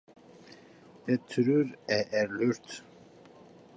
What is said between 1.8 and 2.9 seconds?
eg er lurt.